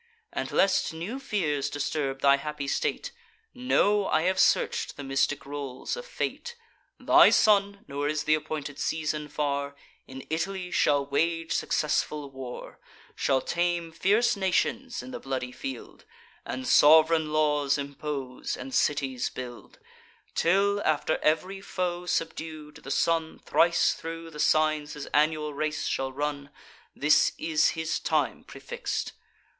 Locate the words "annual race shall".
25.13-26.11